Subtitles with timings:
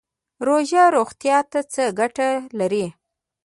[0.47, 2.85] روژه روغتیا ته څه ګټه لري؟